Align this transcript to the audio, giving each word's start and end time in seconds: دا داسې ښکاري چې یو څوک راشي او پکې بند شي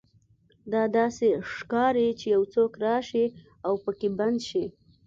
دا 0.71 0.83
داسې 0.97 1.27
ښکاري 1.53 2.07
چې 2.19 2.25
یو 2.35 2.43
څوک 2.53 2.71
راشي 2.85 3.25
او 3.67 3.73
پکې 3.83 4.09
بند 4.17 4.39
شي 4.49 4.65